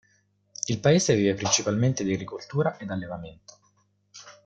[0.67, 3.59] Il paese vive principalmente di agricoltura ed allevamento.